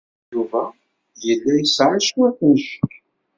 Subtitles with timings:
[0.33, 0.61] Yuba
[1.25, 2.91] yella yesɛa cwiṭ n ccek.